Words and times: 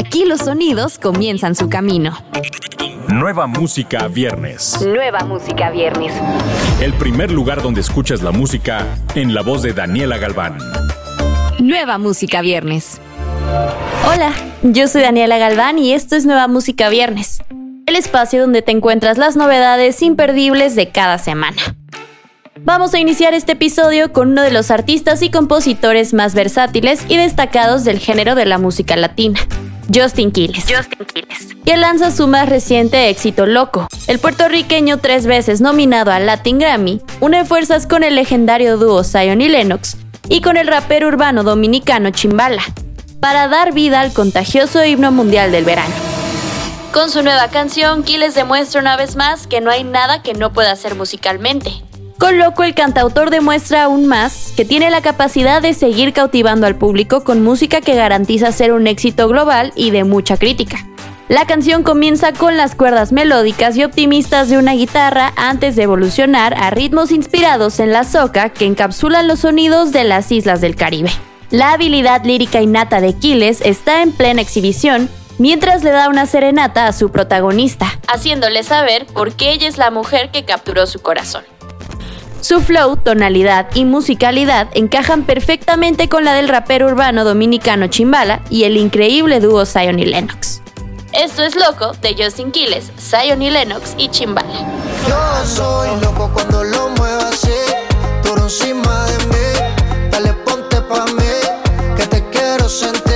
Aquí 0.00 0.24
los 0.24 0.40
sonidos 0.40 0.98
comienzan 0.98 1.54
su 1.54 1.68
camino. 1.68 2.16
Nueva 3.08 3.46
música 3.46 4.08
viernes. 4.08 4.80
Nueva 4.80 5.26
música 5.26 5.68
viernes. 5.68 6.14
El 6.80 6.94
primer 6.94 7.30
lugar 7.30 7.60
donde 7.60 7.82
escuchas 7.82 8.22
la 8.22 8.30
música 8.30 8.86
en 9.14 9.34
la 9.34 9.42
voz 9.42 9.60
de 9.60 9.74
Daniela 9.74 10.16
Galván. 10.16 10.56
Nueva 11.58 11.98
música 11.98 12.40
viernes. 12.40 12.98
Hola, 14.08 14.32
yo 14.62 14.88
soy 14.88 15.02
Daniela 15.02 15.36
Galván 15.36 15.78
y 15.78 15.92
esto 15.92 16.16
es 16.16 16.24
Nueva 16.24 16.48
Música 16.48 16.88
Viernes, 16.88 17.42
el 17.84 17.94
espacio 17.94 18.40
donde 18.40 18.62
te 18.62 18.72
encuentras 18.72 19.18
las 19.18 19.36
novedades 19.36 20.00
imperdibles 20.00 20.76
de 20.76 20.88
cada 20.88 21.18
semana. 21.18 21.76
Vamos 22.60 22.94
a 22.94 22.98
iniciar 22.98 23.34
este 23.34 23.52
episodio 23.52 24.14
con 24.14 24.30
uno 24.30 24.40
de 24.40 24.50
los 24.50 24.70
artistas 24.70 25.20
y 25.20 25.30
compositores 25.30 26.14
más 26.14 26.34
versátiles 26.34 27.04
y 27.06 27.18
destacados 27.18 27.84
del 27.84 27.98
género 27.98 28.34
de 28.34 28.46
la 28.46 28.56
música 28.56 28.96
latina, 28.96 29.40
Justin 29.92 30.30
Quiles. 30.30 30.64
Justin 30.68 31.06
Quiles. 31.06 31.56
Y 31.64 31.76
lanza 31.76 32.10
su 32.10 32.26
más 32.26 32.48
reciente 32.48 33.08
éxito 33.08 33.46
Loco. 33.46 33.88
El 34.06 34.18
puertorriqueño 34.18 34.98
tres 34.98 35.26
veces 35.26 35.60
nominado 35.60 36.12
al 36.12 36.26
Latin 36.26 36.58
Grammy 36.58 37.00
une 37.20 37.44
fuerzas 37.44 37.86
con 37.86 38.02
el 38.02 38.14
legendario 38.14 38.76
dúo 38.76 39.02
Zion 39.04 39.40
y 39.40 39.48
Lennox 39.48 39.96
y 40.28 40.40
con 40.40 40.56
el 40.56 40.68
rapero 40.68 41.08
urbano 41.08 41.42
dominicano 41.42 42.10
Chimbala 42.10 42.62
para 43.20 43.48
dar 43.48 43.72
vida 43.72 44.00
al 44.00 44.12
contagioso 44.12 44.84
himno 44.84 45.12
mundial 45.12 45.52
del 45.52 45.64
verano. 45.64 45.94
Con 46.92 47.10
su 47.10 47.22
nueva 47.22 47.48
canción, 47.48 48.02
Quiles 48.02 48.34
demuestra 48.34 48.80
una 48.80 48.96
vez 48.96 49.14
más 49.14 49.46
que 49.46 49.60
no 49.60 49.70
hay 49.70 49.84
nada 49.84 50.22
que 50.22 50.34
no 50.34 50.52
pueda 50.52 50.72
hacer 50.72 50.94
musicalmente. 50.94 51.70
Con 52.20 52.36
Loco, 52.36 52.64
el 52.64 52.74
cantautor 52.74 53.30
demuestra 53.30 53.84
aún 53.84 54.06
más 54.06 54.52
que 54.54 54.66
tiene 54.66 54.90
la 54.90 55.00
capacidad 55.00 55.62
de 55.62 55.72
seguir 55.72 56.12
cautivando 56.12 56.66
al 56.66 56.76
público 56.76 57.24
con 57.24 57.42
música 57.42 57.80
que 57.80 57.94
garantiza 57.94 58.52
ser 58.52 58.74
un 58.74 58.86
éxito 58.86 59.26
global 59.26 59.72
y 59.74 59.90
de 59.90 60.04
mucha 60.04 60.36
crítica. 60.36 60.86
La 61.30 61.46
canción 61.46 61.82
comienza 61.82 62.34
con 62.34 62.58
las 62.58 62.74
cuerdas 62.74 63.10
melódicas 63.10 63.74
y 63.78 63.84
optimistas 63.84 64.50
de 64.50 64.58
una 64.58 64.74
guitarra 64.74 65.32
antes 65.34 65.76
de 65.76 65.84
evolucionar 65.84 66.52
a 66.52 66.68
ritmos 66.68 67.10
inspirados 67.10 67.80
en 67.80 67.90
la 67.90 68.04
soca 68.04 68.50
que 68.50 68.66
encapsulan 68.66 69.26
los 69.26 69.40
sonidos 69.40 69.90
de 69.90 70.04
las 70.04 70.30
islas 70.30 70.60
del 70.60 70.76
Caribe. 70.76 71.10
La 71.50 71.72
habilidad 71.72 72.22
lírica 72.26 72.60
innata 72.60 73.00
de 73.00 73.14
Quiles 73.14 73.62
está 73.62 74.02
en 74.02 74.12
plena 74.12 74.42
exhibición 74.42 75.08
mientras 75.38 75.82
le 75.82 75.90
da 75.90 76.10
una 76.10 76.26
serenata 76.26 76.86
a 76.86 76.92
su 76.92 77.10
protagonista, 77.10 77.86
haciéndole 78.08 78.62
saber 78.62 79.06
por 79.06 79.32
qué 79.32 79.52
ella 79.52 79.68
es 79.68 79.78
la 79.78 79.90
mujer 79.90 80.30
que 80.30 80.44
capturó 80.44 80.86
su 80.86 81.00
corazón. 81.00 81.44
Su 82.40 82.60
flow, 82.62 82.96
tonalidad 82.96 83.68
y 83.74 83.84
musicalidad 83.84 84.68
encajan 84.72 85.24
perfectamente 85.24 86.08
con 86.08 86.24
la 86.24 86.32
del 86.32 86.48
rapero 86.48 86.86
urbano 86.86 87.24
dominicano 87.24 87.88
Chimbala 87.88 88.40
y 88.48 88.64
el 88.64 88.78
increíble 88.78 89.40
dúo 89.40 89.66
Zion 89.66 89.98
y 89.98 90.06
Lennox. 90.06 90.62
Esto 91.12 91.42
es 91.42 91.54
Loco 91.54 91.92
de 92.00 92.16
Justin 92.16 92.50
Quiles, 92.50 92.90
Zion 92.98 93.42
y 93.42 93.50
Lennox 93.50 93.94
y 93.98 94.08
Chimbala. 94.08 94.48
Yo 95.06 95.46
soy 95.46 95.88
loco 96.00 96.30
cuando 96.32 96.64
lo 96.64 96.88
muevo 96.90 97.20
así, 97.22 97.50
por 98.22 98.38
encima 98.38 99.06
de 99.06 99.26
mí. 99.26 100.10
Dale, 100.10 100.32
ponte 100.44 100.80
pa' 100.80 101.04
mí, 101.06 101.96
que 101.96 102.06
te 102.06 102.24
quiero 102.30 102.68
sentir. 102.68 103.10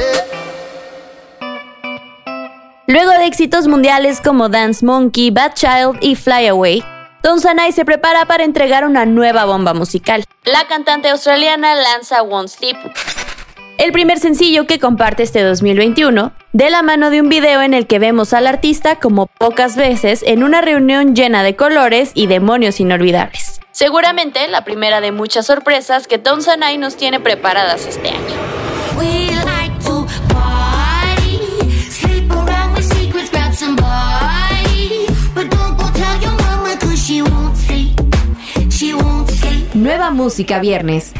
Luego 2.86 3.10
de 3.12 3.26
éxitos 3.26 3.68
mundiales 3.68 4.20
como 4.20 4.48
Dance 4.48 4.84
Monkey, 4.84 5.30
Bad 5.30 5.54
Child 5.54 5.98
y 6.02 6.14
Fly 6.14 6.48
Away, 6.48 6.84
Don 7.24 7.40
Sanai 7.40 7.72
se 7.72 7.86
prepara 7.86 8.26
para 8.26 8.44
entregar 8.44 8.84
una 8.84 9.06
nueva 9.06 9.46
bomba 9.46 9.72
musical. 9.72 10.24
La 10.44 10.66
cantante 10.68 11.08
australiana 11.08 11.74
lanza 11.74 12.22
Won't 12.22 12.50
Sleep, 12.50 12.76
el 13.78 13.92
primer 13.92 14.18
sencillo 14.18 14.66
que 14.66 14.78
comparte 14.78 15.22
este 15.22 15.42
2021, 15.42 16.32
de 16.52 16.68
la 16.68 16.82
mano 16.82 17.08
de 17.08 17.22
un 17.22 17.30
video 17.30 17.62
en 17.62 17.72
el 17.72 17.86
que 17.86 17.98
vemos 17.98 18.34
al 18.34 18.46
artista 18.46 18.96
como 18.96 19.26
pocas 19.26 19.74
veces 19.74 20.22
en 20.26 20.44
una 20.44 20.60
reunión 20.60 21.16
llena 21.16 21.42
de 21.42 21.56
colores 21.56 22.10
y 22.12 22.26
demonios 22.26 22.78
inolvidables. 22.78 23.58
Seguramente 23.72 24.46
la 24.48 24.62
primera 24.64 25.00
de 25.00 25.10
muchas 25.10 25.46
sorpresas 25.46 26.06
que 26.06 26.18
Don 26.18 26.42
Sanai 26.42 26.76
nos 26.76 26.94
tiene 26.98 27.20
preparadas 27.20 27.86
este 27.86 28.10
año. 28.10 29.33
Nueva 39.74 40.10
música 40.10 40.58
viernes. 40.58 41.12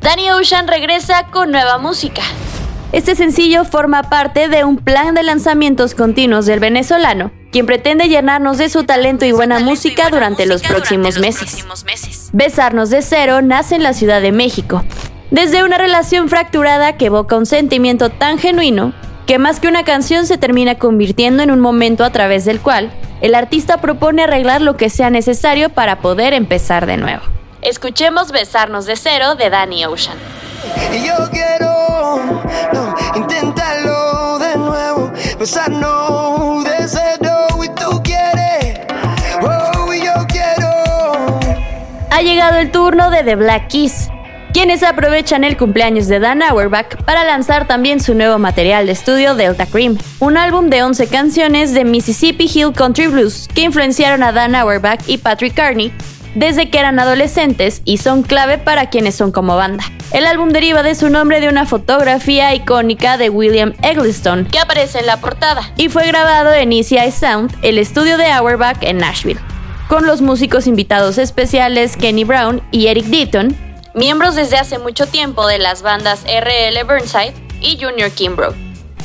Danny 0.00 0.30
Ocean 0.30 0.66
regresa 0.66 1.26
con 1.30 1.50
nueva 1.50 1.76
música. 1.76 2.22
Este 2.92 3.14
sencillo 3.14 3.66
forma 3.66 4.04
parte 4.04 4.48
de 4.48 4.64
un 4.64 4.78
plan 4.78 5.14
de 5.14 5.22
lanzamientos 5.22 5.94
continuos 5.94 6.46
del 6.46 6.58
venezolano, 6.58 7.32
quien 7.50 7.66
pretende 7.66 8.08
llenarnos 8.08 8.56
de 8.56 8.70
su 8.70 8.84
talento 8.84 9.26
y 9.26 9.32
buena 9.32 9.58
música 9.58 10.08
durante 10.08 10.46
los 10.46 10.62
próximos 10.62 11.18
meses. 11.18 11.66
Besarnos 12.32 12.88
de 12.88 13.02
cero 13.02 13.42
nace 13.42 13.74
en 13.74 13.82
la 13.82 13.92
Ciudad 13.92 14.22
de 14.22 14.32
México, 14.32 14.82
desde 15.30 15.64
una 15.64 15.76
relación 15.76 16.30
fracturada 16.30 16.96
que 16.96 17.06
evoca 17.06 17.36
un 17.36 17.44
sentimiento 17.44 18.08
tan 18.08 18.38
genuino 18.38 18.94
que 19.26 19.38
más 19.38 19.60
que 19.60 19.68
una 19.68 19.84
canción 19.84 20.26
se 20.26 20.38
termina 20.38 20.76
convirtiendo 20.76 21.42
en 21.42 21.50
un 21.50 21.60
momento 21.60 22.04
a 22.04 22.10
través 22.10 22.44
del 22.44 22.60
cual 22.60 22.90
el 23.20 23.34
artista 23.34 23.78
propone 23.78 24.24
arreglar 24.24 24.60
lo 24.62 24.76
que 24.76 24.90
sea 24.90 25.10
necesario 25.10 25.68
para 25.68 26.00
poder 26.00 26.32
empezar 26.32 26.86
de 26.86 26.96
nuevo. 26.96 27.22
Escuchemos 27.62 28.32
Besarnos 28.32 28.86
de 28.86 28.96
cero 28.96 29.36
de 29.36 29.48
Danny 29.48 29.84
Ocean. 29.84 30.18
Y 30.92 31.06
yo 31.06 31.14
quiero, 31.30 32.20
no, 32.72 32.94
inténtalo 33.14 34.38
de 34.38 34.56
nuevo, 34.56 35.12
besarnos 35.38 36.64
de 36.64 36.88
cero 36.88 37.46
y 37.62 37.68
tú 37.68 38.02
quieres, 38.02 38.80
oh, 39.42 39.92
y 39.92 40.04
yo 40.04 40.12
quiero. 40.28 41.40
Ha 42.10 42.22
llegado 42.22 42.58
el 42.58 42.70
turno 42.70 43.10
de 43.10 43.22
The 43.22 43.36
Black 43.36 43.68
Keys, 43.68 44.08
quienes 44.52 44.82
aprovechan 44.82 45.44
el 45.44 45.56
cumpleaños 45.56 46.08
de 46.08 46.20
Dan 46.20 46.42
Auerbach 46.42 47.02
para 47.04 47.24
lanzar 47.24 47.66
también 47.66 48.00
su 48.00 48.14
nuevo 48.14 48.38
material 48.38 48.86
de 48.86 48.92
estudio 48.92 49.34
Delta 49.34 49.66
Cream, 49.66 49.96
un 50.18 50.36
álbum 50.36 50.68
de 50.68 50.82
11 50.82 51.06
canciones 51.06 51.72
de 51.72 51.84
Mississippi 51.84 52.50
Hill 52.52 52.72
Country 52.72 53.06
Blues 53.06 53.48
que 53.54 53.62
influenciaron 53.62 54.22
a 54.22 54.32
Dan 54.32 54.54
Auerbach 54.54 55.00
y 55.06 55.18
Patrick 55.18 55.54
Carney 55.54 55.92
desde 56.34 56.70
que 56.70 56.78
eran 56.78 56.98
adolescentes 56.98 57.82
y 57.84 57.98
son 57.98 58.22
clave 58.22 58.58
para 58.58 58.90
quienes 58.90 59.14
son 59.14 59.32
como 59.32 59.56
banda. 59.56 59.84
El 60.12 60.26
álbum 60.26 60.50
deriva 60.50 60.82
de 60.82 60.94
su 60.94 61.08
nombre 61.08 61.40
de 61.40 61.48
una 61.48 61.66
fotografía 61.66 62.54
icónica 62.54 63.16
de 63.16 63.30
William 63.30 63.72
Eggleston 63.82 64.44
que 64.44 64.58
aparece 64.58 64.98
en 64.98 65.06
la 65.06 65.18
portada 65.18 65.72
y 65.76 65.88
fue 65.88 66.06
grabado 66.06 66.52
en 66.52 66.72
Eye 66.72 67.10
Sound, 67.10 67.54
el 67.62 67.78
estudio 67.78 68.18
de 68.18 68.30
Auerbach 68.30 68.82
en 68.82 68.98
Nashville, 68.98 69.40
con 69.88 70.06
los 70.06 70.20
músicos 70.20 70.66
invitados 70.66 71.16
especiales 71.16 71.96
Kenny 71.96 72.24
Brown 72.24 72.62
y 72.70 72.88
Eric 72.88 73.06
Deaton, 73.06 73.71
miembros 73.94 74.34
desde 74.34 74.56
hace 74.56 74.78
mucho 74.78 75.06
tiempo 75.06 75.46
de 75.46 75.58
las 75.58 75.82
bandas 75.82 76.24
RL 76.24 76.84
Burnside 76.84 77.34
y 77.60 77.78
Junior 77.80 78.10
Kimbrough. 78.10 78.54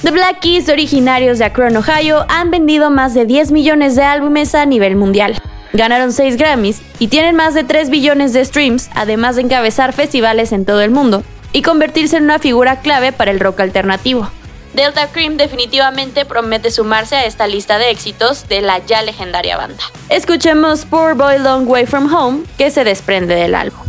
The 0.04 0.12
Black 0.12 0.42
Keys, 0.42 0.70
originarios 0.70 1.40
de 1.40 1.46
Akron, 1.46 1.76
Ohio, 1.76 2.26
han 2.30 2.52
vendido 2.52 2.90
más 2.90 3.14
de 3.14 3.26
10 3.26 3.52
millones 3.52 3.96
de 3.96 4.04
álbumes 4.04 4.54
a 4.54 4.66
nivel 4.66 4.96
mundial. 4.96 5.42
Ganaron 5.74 6.14
6 6.14 6.38
Grammys 6.38 6.82
y 7.00 7.08
tienen 7.08 7.36
más 7.36 7.54
de 7.54 7.64
3 7.64 7.90
billones 7.90 8.34
de 8.34 8.46
streams, 8.46 8.90
además 8.94 9.36
de 9.36 9.42
encabezar 9.42 9.94
festivales 9.94 10.52
en 10.52 10.66
todo 10.66 10.82
el 10.82 10.92
mundo 10.92 11.24
y 11.52 11.62
convertirse 11.62 12.18
en 12.18 12.24
una 12.26 12.40
figura 12.40 12.82
clave 12.82 13.12
para 13.12 13.32
el 13.32 13.40
rock 13.40 13.60
alternativo. 13.62 14.30
Delta 14.74 15.08
Cream 15.08 15.38
definitivamente 15.38 16.26
promete 16.26 16.70
sumarse 16.70 17.16
a 17.16 17.26
esta 17.26 17.48
lista 17.48 17.80
de 17.80 17.90
éxitos 17.90 18.48
de 18.48 18.62
la 18.62 18.78
ya 18.86 19.02
legendaria 19.02 19.58
banda. 19.58 19.84
Escuchemos 20.10 20.86
Poor 20.86 21.16
Boy 21.16 21.40
Long 21.40 21.68
Way 21.68 21.88
From 21.88 22.14
Home, 22.14 22.44
que 22.60 22.70
se 22.70 22.84
desprende 22.84 23.34
del 23.34 23.56
álbum. 23.56 23.87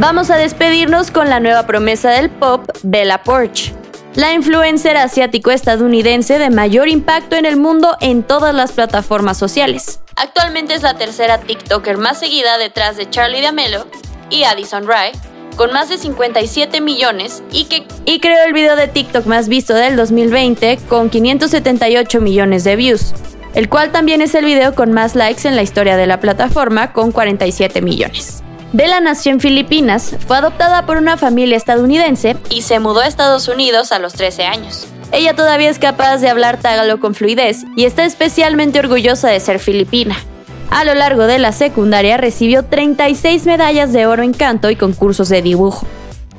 Vamos 0.00 0.30
a 0.30 0.36
despedirnos 0.36 1.10
con 1.10 1.28
la 1.28 1.40
nueva 1.40 1.66
promesa 1.66 2.10
del 2.10 2.30
pop, 2.30 2.70
Bella 2.84 3.24
Porch. 3.24 3.72
La 4.14 4.32
influencer 4.32 4.96
asiático-estadounidense 4.96 6.38
de 6.38 6.50
mayor 6.50 6.86
impacto 6.88 7.34
en 7.34 7.44
el 7.44 7.56
mundo 7.56 7.96
en 8.00 8.22
todas 8.22 8.54
las 8.54 8.70
plataformas 8.70 9.38
sociales. 9.38 9.98
Actualmente 10.14 10.74
es 10.74 10.82
la 10.82 10.94
tercera 10.94 11.38
TikToker 11.38 11.98
más 11.98 12.20
seguida 12.20 12.58
detrás 12.58 12.96
de 12.96 13.10
Charlie 13.10 13.42
D'Amelio 13.42 13.88
y 14.30 14.44
Addison 14.44 14.86
Rae, 14.86 15.10
con 15.56 15.72
más 15.72 15.88
de 15.88 15.98
57 15.98 16.80
millones 16.80 17.42
y 17.50 17.64
que 17.64 17.84
y 18.04 18.20
creó 18.20 18.44
el 18.46 18.52
video 18.52 18.76
de 18.76 18.86
TikTok 18.86 19.26
más 19.26 19.48
visto 19.48 19.74
del 19.74 19.96
2020 19.96 20.78
con 20.88 21.10
578 21.10 22.20
millones 22.20 22.62
de 22.62 22.76
views, 22.76 23.14
el 23.52 23.68
cual 23.68 23.90
también 23.90 24.22
es 24.22 24.36
el 24.36 24.44
video 24.44 24.76
con 24.76 24.92
más 24.92 25.16
likes 25.16 25.48
en 25.48 25.56
la 25.56 25.62
historia 25.62 25.96
de 25.96 26.06
la 26.06 26.20
plataforma 26.20 26.92
con 26.92 27.10
47 27.10 27.82
millones. 27.82 28.44
Bella 28.72 29.00
nació 29.00 29.32
en 29.32 29.40
Filipinas, 29.40 30.14
fue 30.26 30.36
adoptada 30.36 30.84
por 30.84 30.98
una 30.98 31.16
familia 31.16 31.56
estadounidense 31.56 32.36
y 32.50 32.62
se 32.62 32.80
mudó 32.80 33.00
a 33.00 33.06
Estados 33.06 33.48
Unidos 33.48 33.92
a 33.92 33.98
los 33.98 34.12
13 34.12 34.44
años. 34.44 34.86
Ella 35.10 35.34
todavía 35.34 35.70
es 35.70 35.78
capaz 35.78 36.18
de 36.18 36.28
hablar 36.28 36.60
tagalo 36.60 37.00
con 37.00 37.14
fluidez 37.14 37.64
y 37.76 37.86
está 37.86 38.04
especialmente 38.04 38.78
orgullosa 38.78 39.28
de 39.28 39.40
ser 39.40 39.58
filipina. 39.58 40.16
A 40.70 40.84
lo 40.84 40.92
largo 40.94 41.26
de 41.26 41.38
la 41.38 41.52
secundaria 41.52 42.18
recibió 42.18 42.62
36 42.62 43.46
medallas 43.46 43.94
de 43.94 44.04
oro 44.04 44.22
en 44.22 44.34
canto 44.34 44.68
y 44.68 44.76
concursos 44.76 45.30
de 45.30 45.40
dibujo. 45.40 45.86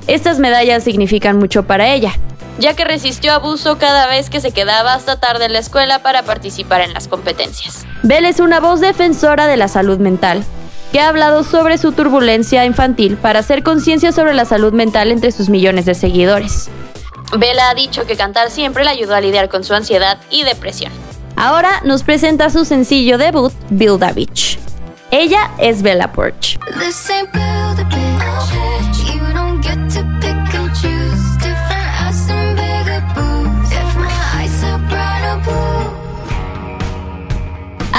Estas 0.05 0.37
medallas 0.37 0.83
significan 0.83 1.39
mucho 1.39 1.65
para 1.65 1.91
ella, 1.91 2.13
ya 2.59 2.75
que 2.75 2.85
resistió 2.85 3.33
abuso 3.33 3.79
cada 3.79 4.05
vez 4.05 4.29
que 4.29 4.39
se 4.39 4.51
quedaba 4.51 4.93
hasta 4.93 5.19
tarde 5.19 5.45
en 5.45 5.53
la 5.53 5.59
escuela 5.59 6.03
para 6.03 6.21
participar 6.21 6.81
en 6.81 6.93
las 6.93 7.07
competencias. 7.07 7.87
Belle 8.03 8.29
es 8.29 8.39
una 8.39 8.59
voz 8.59 8.81
defensora 8.81 9.47
de 9.47 9.57
la 9.57 9.67
salud 9.67 9.97
mental, 9.97 10.43
que 10.91 10.99
ha 10.99 11.09
hablado 11.09 11.43
sobre 11.43 11.77
su 11.77 11.91
turbulencia 11.91 12.65
infantil 12.65 13.17
para 13.17 13.39
hacer 13.39 13.63
conciencia 13.63 14.11
sobre 14.11 14.33
la 14.33 14.45
salud 14.45 14.73
mental 14.73 15.11
entre 15.11 15.31
sus 15.31 15.49
millones 15.49 15.85
de 15.85 15.95
seguidores. 15.95 16.69
Bella 17.37 17.69
ha 17.69 17.75
dicho 17.75 18.05
que 18.05 18.15
cantar 18.15 18.49
siempre 18.49 18.83
le 18.83 18.89
ayudó 18.89 19.15
a 19.15 19.21
lidiar 19.21 19.49
con 19.49 19.63
su 19.63 19.73
ansiedad 19.73 20.17
y 20.29 20.43
depresión. 20.43 20.91
Ahora 21.35 21.81
nos 21.85 22.03
presenta 22.03 22.49
su 22.49 22.65
sencillo 22.65 23.17
debut, 23.17 23.53
Build 23.69 24.03
a 24.03 24.11
Beach. 24.11 24.59
Ella 25.11 25.51
es 25.57 25.81
Bella 25.81 26.11
Porch. 26.11 26.59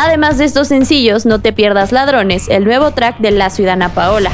Además 0.03 0.39
de 0.39 0.47
estos 0.47 0.69
sencillos, 0.69 1.27
no 1.27 1.43
te 1.43 1.53
pierdas 1.53 1.93
Ladrones, 1.93 2.49
el 2.49 2.65
nuevo 2.65 2.93
track 2.93 3.19
de 3.19 3.33
La 3.33 3.51
Ciudadana 3.51 3.91
Paola. 3.91 4.33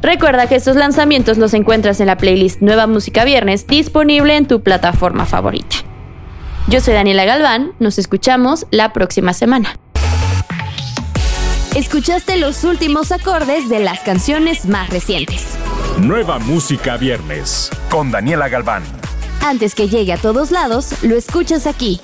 Recuerda 0.00 0.46
que 0.46 0.54
estos 0.54 0.76
lanzamientos 0.76 1.36
los 1.36 1.52
encuentras 1.52 2.00
en 2.00 2.06
la 2.06 2.16
playlist 2.16 2.62
Nueva 2.62 2.86
Música 2.86 3.24
Viernes 3.24 3.66
disponible 3.66 4.34
en 4.34 4.46
tu 4.46 4.62
plataforma 4.62 5.26
favorita. 5.26 5.76
Yo 6.68 6.80
soy 6.80 6.94
Daniela 6.94 7.26
Galván, 7.26 7.72
nos 7.78 7.98
escuchamos 7.98 8.66
la 8.70 8.94
próxima 8.94 9.34
semana. 9.34 9.76
Escuchaste 11.74 12.38
los 12.38 12.64
últimos 12.64 13.12
acordes 13.12 13.68
de 13.68 13.80
las 13.80 14.00
canciones 14.00 14.64
más 14.64 14.88
recientes. 14.88 15.48
Nueva 15.98 16.38
Música 16.38 16.96
Viernes 16.96 17.68
con 17.90 18.10
Daniela 18.10 18.48
Galván. 18.48 18.84
Antes 19.44 19.74
que 19.74 19.88
llegue 19.88 20.14
a 20.14 20.16
todos 20.16 20.50
lados, 20.50 20.94
lo 21.02 21.14
escuchas 21.14 21.66
aquí. 21.66 22.00